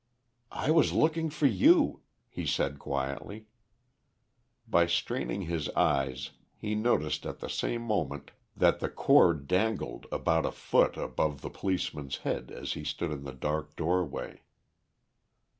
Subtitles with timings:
[0.51, 3.45] "I was looking for you," he said quietly.
[4.67, 10.47] By straining his eyes he noticed at the same moment that the cord dangled about
[10.47, 14.41] a foot above the policeman's head, as he stood in the dark doorway.